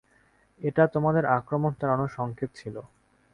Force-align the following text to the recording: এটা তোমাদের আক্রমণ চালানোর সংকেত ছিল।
এটা 0.61 0.83
তোমাদের 0.87 1.23
আক্রমণ 1.37 1.71
চালানোর 1.73 2.11
সংকেত 2.17 2.49
ছিল। 2.55 2.75